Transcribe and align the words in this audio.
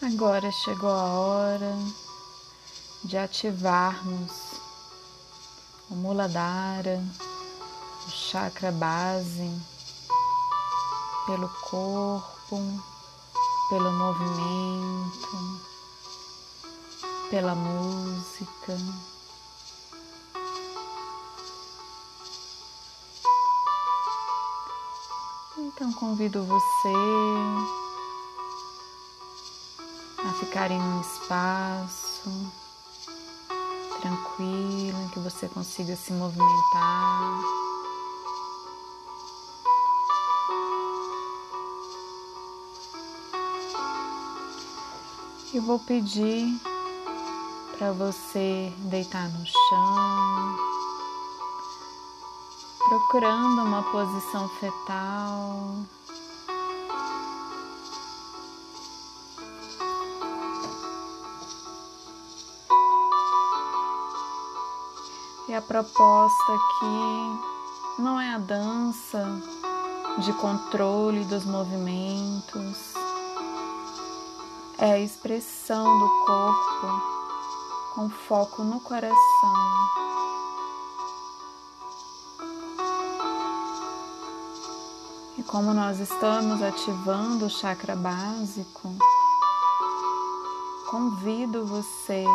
Agora 0.00 0.48
chegou 0.52 0.90
a 0.90 1.12
hora 1.12 1.76
de 3.02 3.18
ativarmos 3.18 4.30
o 5.90 5.96
Muladhara, 5.96 7.02
o 8.06 8.10
chakra 8.10 8.70
base, 8.70 9.50
pelo 11.26 11.48
corpo, 11.62 12.60
pelo 13.70 13.90
movimento, 13.90 15.60
pela 17.28 17.56
música. 17.56 18.78
Então 25.58 25.92
convido 25.94 26.44
você 26.44 27.87
ficar 30.38 30.70
em 30.70 30.80
um 30.80 31.00
espaço 31.00 32.30
tranquilo 34.00 35.02
em 35.02 35.08
que 35.08 35.18
você 35.18 35.48
consiga 35.48 35.96
se 35.96 36.12
movimentar. 36.12 37.40
Eu 45.52 45.62
vou 45.62 45.78
pedir 45.80 46.60
para 47.76 47.92
você 47.92 48.72
deitar 48.90 49.28
no 49.30 49.46
chão, 49.46 50.56
procurando 52.88 53.62
uma 53.62 53.82
posição 53.90 54.48
fetal. 54.60 55.97
E 65.48 65.54
a 65.54 65.62
proposta 65.62 66.52
aqui 66.52 68.02
não 68.02 68.20
é 68.20 68.34
a 68.34 68.38
dança 68.38 69.24
de 70.18 70.30
controle 70.34 71.24
dos 71.24 71.46
movimentos, 71.46 72.92
é 74.76 74.92
a 74.92 74.98
expressão 74.98 75.84
do 75.98 76.08
corpo 76.26 77.02
com 77.94 78.10
foco 78.10 78.62
no 78.62 78.78
coração. 78.80 79.16
E 85.38 85.42
como 85.44 85.72
nós 85.72 85.98
estamos 85.98 86.60
ativando 86.60 87.46
o 87.46 87.50
chakra 87.50 87.96
básico, 87.96 88.94
convido 90.90 91.64
você 91.64 92.26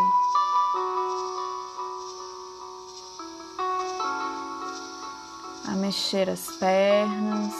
a 5.73 5.75
mexer 5.75 6.29
as 6.29 6.55
pernas, 6.57 7.53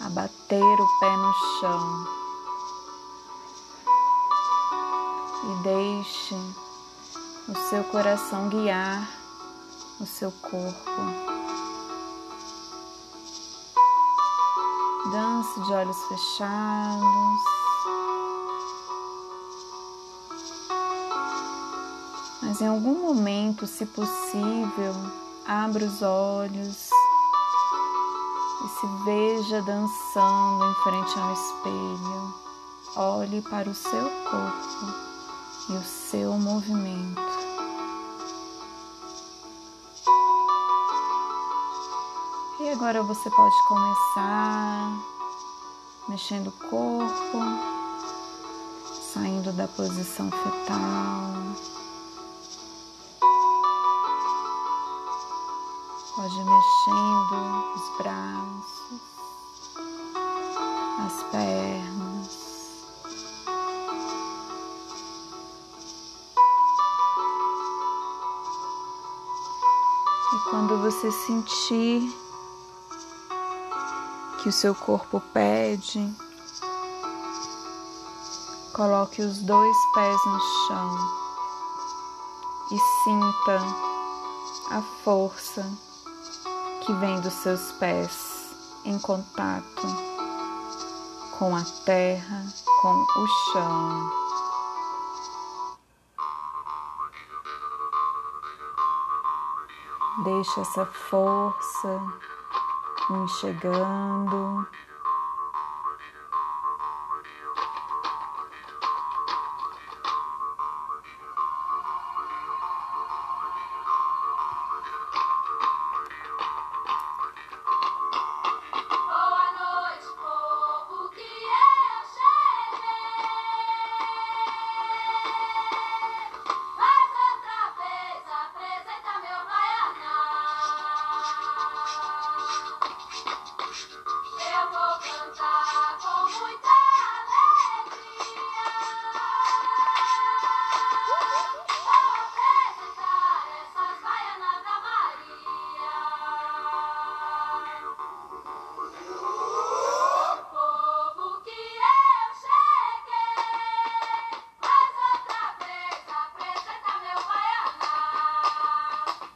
a 0.00 0.08
bater 0.10 0.62
o 0.62 0.88
pé 1.00 1.16
no 1.16 1.32
chão. 1.58 2.06
E 5.42 5.62
deixe 5.64 6.34
o 7.48 7.68
seu 7.68 7.82
coração 7.90 8.48
guiar 8.50 9.04
o 10.00 10.06
seu 10.06 10.30
corpo. 10.30 11.02
Dance 15.10 15.60
de 15.60 15.72
olhos 15.72 15.98
fechados. 16.04 17.40
Mas 22.42 22.60
em 22.60 22.68
algum 22.68 23.02
momento, 23.02 23.66
se 23.66 23.84
possível, 23.86 25.23
abra 25.46 25.84
os 25.84 26.00
olhos 26.00 26.88
e 28.64 28.68
se 28.68 28.86
veja 29.04 29.62
dançando 29.62 30.64
em 30.64 30.74
frente 30.82 31.18
ao 31.18 31.32
espelho. 31.32 32.34
Olhe 32.96 33.42
para 33.42 33.68
o 33.68 33.74
seu 33.74 34.10
corpo 34.30 34.94
e 35.68 35.72
o 35.72 35.82
seu 35.82 36.32
movimento. 36.34 37.20
E 42.60 42.70
agora 42.70 43.02
você 43.02 43.28
pode 43.30 43.54
começar 43.68 44.92
mexendo 46.08 46.48
o 46.48 46.52
corpo, 46.52 47.38
saindo 49.12 49.52
da 49.52 49.68
posição 49.68 50.30
fetal. 50.30 51.83
Pode 56.16 56.32
ir 56.32 56.44
mexendo 56.44 57.74
os 57.74 57.98
braços, 57.98 59.00
as 61.04 61.22
pernas. 61.24 62.84
E 70.32 70.50
quando 70.50 70.80
você 70.82 71.10
sentir 71.10 72.16
que 74.40 74.48
o 74.48 74.52
seu 74.52 74.72
corpo 74.72 75.20
pede, 75.32 76.14
coloque 78.72 79.20
os 79.20 79.38
dois 79.38 79.76
pés 79.94 80.20
no 80.26 80.40
chão 80.68 80.96
e 82.70 82.78
sinta 83.02 83.58
a 84.70 84.80
força 85.02 85.93
que 86.84 86.92
vem 86.94 87.18
dos 87.20 87.32
seus 87.32 87.72
pés 87.72 88.82
em 88.84 88.98
contato 88.98 89.86
com 91.38 91.56
a 91.56 91.62
terra, 91.86 92.44
com 92.82 92.94
o 92.94 93.26
chão. 93.52 94.10
Deixe 100.24 100.60
essa 100.60 100.86
força 100.86 102.00
me 103.10 103.28
chegando. 103.40 104.66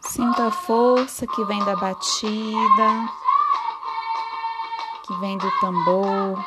Sinta 0.09 0.47
a 0.47 0.51
força 0.51 1.27
que 1.27 1.45
vem 1.45 1.63
da 1.67 1.77
batida, 1.77 3.09
que 5.03 5.15
vem 5.21 5.37
do 5.37 5.51
tambor. 5.61 6.43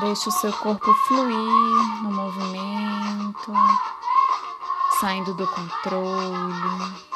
Deixe 0.00 0.28
o 0.28 0.32
seu 0.32 0.52
corpo 0.54 0.92
fluir 0.92 2.02
no 2.02 2.10
movimento, 2.10 3.52
saindo 5.00 5.32
do 5.32 5.46
controle. 5.46 7.15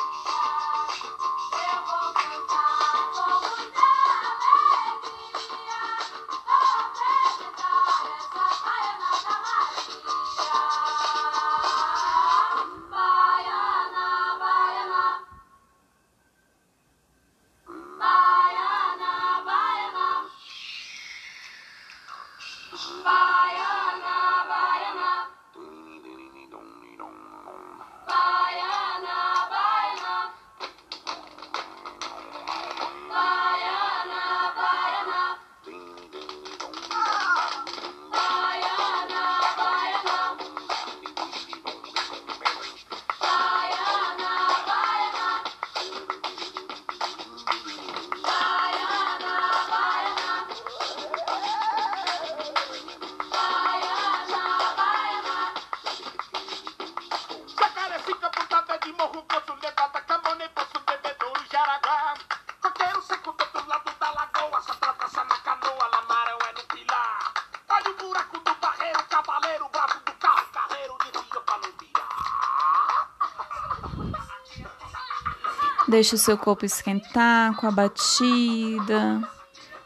Deixe 75.91 76.15
o 76.15 76.19
seu 76.19 76.39
corpo 76.39 76.65
esquentar 76.65 77.57
com 77.57 77.67
a 77.67 77.71
batida, 77.73 79.21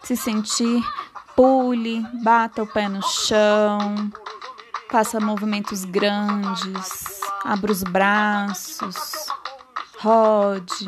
se 0.02 0.14
sentir, 0.14 0.84
pule, 1.34 2.06
bata 2.22 2.62
o 2.62 2.66
pé 2.66 2.90
no 2.90 3.02
chão, 3.02 4.12
faça 4.90 5.18
movimentos 5.18 5.86
grandes, 5.86 7.20
abra 7.42 7.72
os 7.72 7.82
braços, 7.82 9.14
rode. 9.98 10.86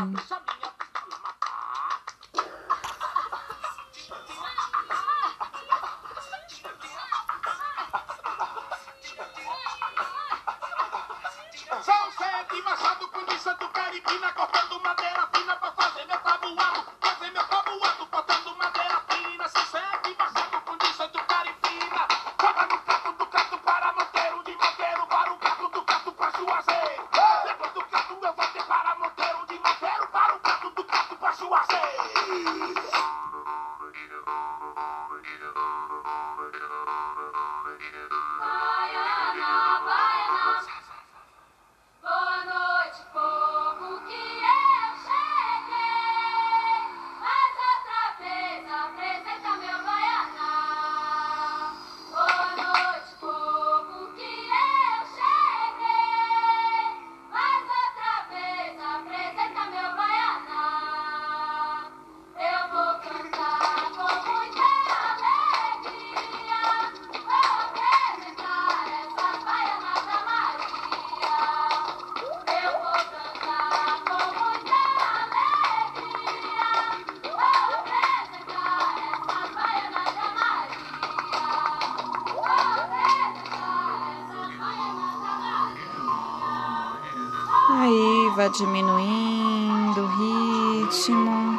diminuindo 88.49 90.03
o 90.03 90.07
ritmo. 90.07 91.59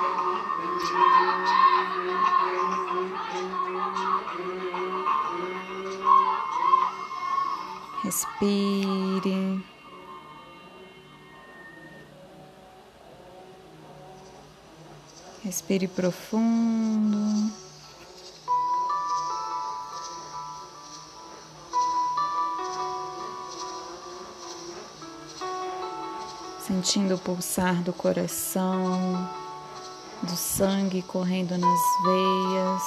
Respire. 8.03 9.61
Respire 15.43 15.87
profundo. 15.87 17.66
sentindo 26.67 27.15
o 27.15 27.17
pulsar 27.17 27.81
do 27.81 27.93
coração, 27.93 29.29
do 30.21 30.35
sangue 30.35 31.01
correndo 31.01 31.57
nas 31.57 31.79
veias. 32.03 32.83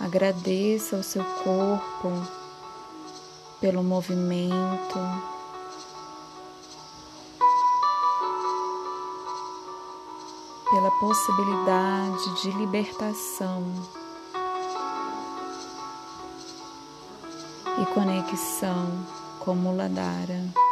Agradeça 0.00 0.96
ao 0.96 1.02
seu 1.04 1.22
corpo 1.44 2.10
pelo 3.60 3.84
movimento. 3.84 4.98
Pela 10.70 10.90
possibilidade 10.98 12.42
de 12.42 12.50
libertação. 12.58 13.99
e 17.80 17.86
conexão 17.94 19.06
com 19.38 19.54
Muladhara. 19.54 20.69